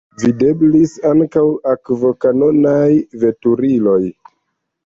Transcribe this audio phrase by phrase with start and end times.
[0.21, 1.43] Videblis ankaŭ
[1.73, 2.89] akvokanonaj
[3.25, 4.03] veturiloj.